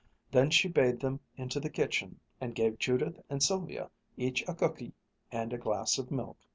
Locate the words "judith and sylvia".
2.79-3.91